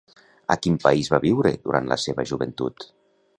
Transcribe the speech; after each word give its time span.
A 0.53 0.55
quin 0.61 0.79
país 0.85 1.09
va 1.15 1.19
viure 1.25 1.51
durant 1.67 1.93
la 1.93 1.99
seva 2.05 2.27
joventut? 2.33 2.89